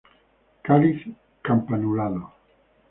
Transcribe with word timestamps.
Cáliz 0.67 0.99
campanulado. 1.47 2.23